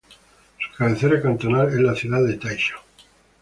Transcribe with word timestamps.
Su 0.57 0.75
cabecera 0.77 1.21
cantonal 1.21 1.67
es 1.67 1.79
la 1.79 1.93
ciudad 1.93 2.23
de 2.25 2.33
Taisha. 2.35 2.73